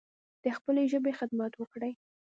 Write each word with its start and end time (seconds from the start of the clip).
د 0.43 0.45
خپلې 0.57 0.83
ژبې 0.91 1.11
خدمت 1.19 1.51
وکړﺉ 1.55 1.93